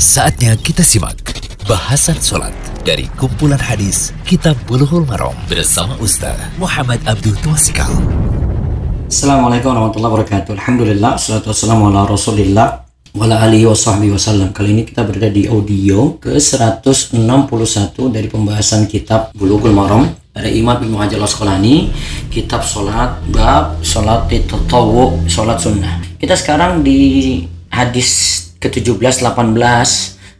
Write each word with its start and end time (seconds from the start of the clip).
Saatnya 0.00 0.56
kita 0.56 0.80
simak 0.80 1.20
bahasan 1.68 2.16
sholat 2.16 2.56
dari 2.88 3.04
kumpulan 3.20 3.60
hadis 3.60 4.16
Kitab 4.24 4.56
Bulughul 4.64 5.04
Maram 5.04 5.36
bersama 5.44 5.92
Ustaz 6.00 6.40
Muhammad 6.56 7.04
Abdul 7.04 7.36
Twasikal. 7.44 7.92
Assalamualaikum 9.12 9.76
warahmatullahi 9.76 10.12
wabarakatuh. 10.16 10.56
Alhamdulillah, 10.56 11.20
salatu 11.20 11.52
wassalamu 11.52 11.92
ala 11.92 12.08
rasulillah 12.08 12.88
wa 13.12 13.28
ala 13.28 13.44
alihi 13.44 13.68
wa 13.68 13.76
sahbihi 13.76 14.16
wasallam. 14.16 14.56
Kali 14.56 14.72
ini 14.72 14.88
kita 14.88 15.04
berada 15.04 15.28
di 15.28 15.44
audio 15.52 16.16
ke-161 16.16 17.92
dari 18.08 18.32
pembahasan 18.32 18.88
kitab 18.88 19.36
Bulughul 19.36 19.76
Maram 19.76 20.08
dari 20.32 20.64
Imam 20.64 20.80
Ibnu 20.80 20.96
Hajar 20.96 21.20
Al-Asqalani, 21.20 21.92
kitab 22.32 22.64
salat 22.64 23.20
bab 23.28 23.76
salat 23.84 24.32
tatawu, 24.32 25.28
salat 25.28 25.60
sunnah. 25.60 26.00
Kita 26.16 26.32
sekarang 26.40 26.80
di 26.80 27.44
hadis 27.68 28.48
ke-17, 28.60 29.24
18 29.24 29.56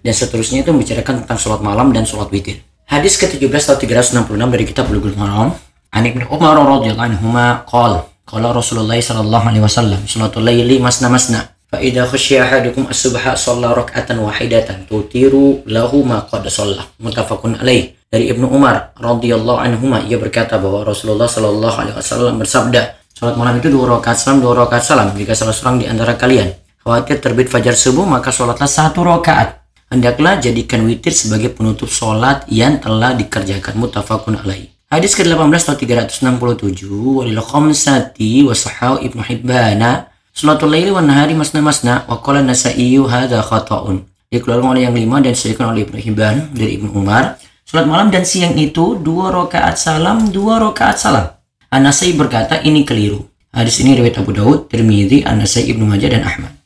dan 0.05 0.15
seterusnya 0.15 0.63
itu 0.63 0.71
membicarakan 0.71 1.25
tentang 1.25 1.39
salat 1.41 1.61
malam 1.65 1.91
dan 1.91 2.05
salat 2.05 2.29
witir. 2.29 2.61
Hadis 2.87 3.17
ke-17 3.17 3.51
atau 3.71 3.81
366 3.81 4.29
dari 4.53 4.65
kitab 4.69 4.87
Bulughul 4.93 5.17
Maram. 5.17 5.57
An 5.91 6.07
Ibnu 6.07 6.31
Umar 6.31 6.55
radhiyallahu 6.55 7.03
anhuma 7.03 7.67
qala 7.67 8.07
qala 8.31 8.55
Rasulullah 8.55 8.95
sallallahu 8.95 9.43
alaihi 9.51 9.65
wasallam 9.67 10.07
salatul 10.07 10.47
laili 10.47 10.79
masna 10.79 11.11
masna 11.11 11.51
fa 11.67 11.83
idza 11.83 12.07
khashiya 12.07 12.47
ahadukum 12.47 12.87
as-subha 12.87 13.35
shalla 13.35 13.75
rak'atan 13.75 14.23
wahidatan 14.23 14.87
tutiru 14.87 15.67
lahu 15.67 16.07
ma 16.07 16.23
qad 16.31 16.47
shalla 16.47 16.87
muttafaqun 17.03 17.59
alaih 17.59 17.91
dari 18.07 18.31
Ibnu 18.31 18.47
Umar 18.55 18.95
radhiyallahu 19.03 19.59
anhuma 19.59 19.99
ia 20.07 20.15
berkata 20.15 20.63
bahwa 20.63 20.87
Rasulullah 20.87 21.27
sallallahu 21.27 21.75
alaihi 21.75 21.97
wasallam 21.99 22.39
bersabda 22.39 23.03
salat 23.11 23.35
malam 23.35 23.59
itu 23.59 23.67
dua 23.67 23.99
rakaat 23.99 24.15
salam 24.15 24.39
dua 24.39 24.55
rakaat 24.63 24.87
salam 24.87 25.11
jika 25.19 25.35
salah 25.35 25.51
seorang 25.51 25.83
di 25.83 25.87
antara 25.91 26.15
kalian 26.15 26.55
khawatir 26.83 27.21
terbit 27.21 27.49
fajar 27.49 27.77
subuh 27.77 28.05
maka 28.05 28.33
sholatlah 28.33 28.69
satu 28.69 29.05
rakaat 29.05 29.63
hendaklah 29.89 30.41
jadikan 30.41 30.85
witir 30.89 31.13
sebagai 31.15 31.53
penutup 31.53 31.89
sholat 31.89 32.45
yang 32.51 32.81
telah 32.81 33.15
dikerjakan 33.17 33.77
mutafakun 33.79 34.37
alaih 34.41 34.69
Hadis 34.91 35.15
ke-18 35.15 35.55
atau 35.55 35.79
367 35.79 36.91
walil 36.91 37.39
khamsati 37.39 38.43
wa 38.43 38.51
sahau 38.51 38.99
Ibnu 38.99 39.23
Hibbana 39.23 40.11
Salatul 40.31 40.71
laili 40.71 40.95
wan 40.95 41.11
nahari 41.11 41.35
masna 41.35 41.59
masna 41.59 42.07
wa 42.07 42.23
qala 42.23 42.43
Nasa'i 42.47 42.95
hadza 42.97 43.43
khata'un. 43.43 44.07
Dikeluarkan 44.31 44.79
oleh 44.79 44.87
yang 44.87 44.95
lima 44.95 45.19
dan 45.19 45.35
disebutkan 45.35 45.75
oleh 45.75 45.83
Ibnu 45.83 45.99
Hibban 45.99 46.55
dari 46.55 46.79
Ibnu 46.79 46.95
Umar. 46.95 47.43
Salat 47.67 47.91
malam 47.91 48.15
dan 48.15 48.23
siang 48.23 48.55
itu 48.55 48.95
dua 48.99 49.35
rakaat 49.35 49.75
salam, 49.75 50.31
dua 50.31 50.63
rakaat 50.63 51.03
salam. 51.03 51.35
An-Nasai 51.71 52.15
berkata 52.15 52.63
ini 52.63 52.87
keliru. 52.87 53.27
Hadis 53.51 53.83
ini 53.83 53.99
riwayat 53.99 54.23
Abu 54.23 54.31
Daud, 54.31 54.71
Tirmidzi, 54.71 55.27
An-Nasai, 55.27 55.67
Ibnu 55.75 55.83
Majah 55.83 56.15
dan 56.15 56.23
Ahmad. 56.23 56.60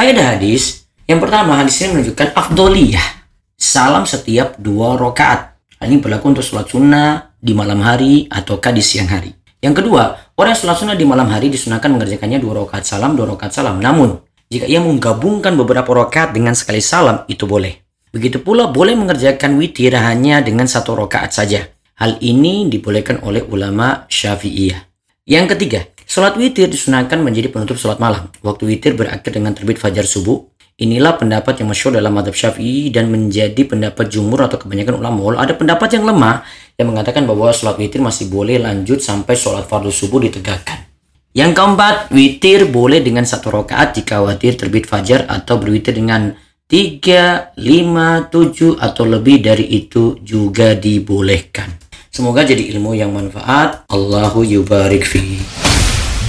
Faedah 0.00 0.32
hadis, 0.32 0.88
yang 1.04 1.20
pertama 1.20 1.60
hadis 1.60 1.76
ini 1.84 1.92
menunjukkan 1.92 2.32
afdoliyah. 2.32 3.04
Salam 3.52 4.08
setiap 4.08 4.56
dua 4.56 4.96
rakaat. 4.96 5.60
Hal 5.76 5.92
ini 5.92 6.00
berlaku 6.00 6.32
untuk 6.32 6.40
sholat 6.40 6.72
sunnah 6.72 7.36
di 7.36 7.52
malam 7.52 7.84
hari 7.84 8.24
ataukah 8.24 8.72
di 8.72 8.80
siang 8.80 9.12
hari. 9.12 9.28
Yang 9.60 9.84
kedua, 9.84 10.32
orang 10.40 10.56
yang 10.56 10.60
sholat 10.64 10.76
sunnah 10.80 10.96
di 10.96 11.04
malam 11.04 11.28
hari 11.28 11.52
disunahkan 11.52 11.92
mengerjakannya 11.92 12.40
dua 12.40 12.64
rakaat 12.64 12.88
salam, 12.88 13.12
dua 13.12 13.28
rakaat 13.36 13.52
salam. 13.52 13.76
Namun, 13.76 14.24
jika 14.48 14.64
ia 14.64 14.80
menggabungkan 14.80 15.52
beberapa 15.60 15.92
rakaat 15.92 16.32
dengan 16.32 16.56
sekali 16.56 16.80
salam, 16.80 17.28
itu 17.28 17.44
boleh. 17.44 17.84
Begitu 18.08 18.40
pula 18.40 18.72
boleh 18.72 18.96
mengerjakan 18.96 19.60
witir 19.60 19.92
hanya 20.00 20.40
dengan 20.40 20.64
satu 20.64 20.96
rakaat 20.96 21.36
saja. 21.36 21.68
Hal 22.00 22.16
ini 22.24 22.72
dibolehkan 22.72 23.20
oleh 23.20 23.44
ulama 23.44 24.08
syafi'iyah. 24.08 24.80
Yang 25.28 25.46
ketiga, 25.52 25.84
sholat 26.10 26.34
witir 26.34 26.66
disunahkan 26.66 27.22
menjadi 27.22 27.54
penutup 27.54 27.78
sholat 27.78 28.02
malam. 28.02 28.26
Waktu 28.42 28.66
witir 28.66 28.98
berakhir 28.98 29.30
dengan 29.30 29.54
terbit 29.54 29.78
fajar 29.78 30.02
subuh. 30.02 30.42
Inilah 30.80 31.20
pendapat 31.20 31.60
yang 31.60 31.68
masyhur 31.68 31.92
dalam 31.92 32.16
madhab 32.16 32.32
syafi'i 32.32 32.88
dan 32.88 33.12
menjadi 33.12 33.68
pendapat 33.68 34.08
jumhur 34.08 34.40
atau 34.48 34.56
kebanyakan 34.56 34.96
ulama. 34.96 35.20
Walau 35.20 35.38
ada 35.38 35.52
pendapat 35.52 35.92
yang 35.92 36.08
lemah 36.08 36.40
yang 36.80 36.88
mengatakan 36.88 37.28
bahwa 37.28 37.52
sholat 37.52 37.76
witir 37.76 38.00
masih 38.00 38.32
boleh 38.32 38.56
lanjut 38.56 38.98
sampai 38.98 39.36
sholat 39.36 39.68
fardu 39.68 39.92
subuh 39.92 40.24
ditegakkan. 40.24 40.88
Yang 41.36 41.52
keempat, 41.52 42.10
witir 42.10 42.66
boleh 42.72 43.04
dengan 43.04 43.28
satu 43.28 43.52
rakaat 43.54 44.02
jika 44.02 44.18
khawatir 44.18 44.56
terbit 44.56 44.88
fajar 44.88 45.28
atau 45.28 45.60
berwitir 45.60 45.94
dengan 45.94 46.32
3, 46.66 47.54
5, 47.60 48.32
7 48.32 48.80
atau 48.80 49.04
lebih 49.04 49.44
dari 49.44 49.68
itu 49.68 50.18
juga 50.24 50.72
dibolehkan. 50.74 51.70
Semoga 52.10 52.42
jadi 52.42 52.72
ilmu 52.74 52.96
yang 52.98 53.14
manfaat. 53.14 53.86
Allahu 53.86 54.42
yubarik 54.42 55.06
fi. 55.06 55.69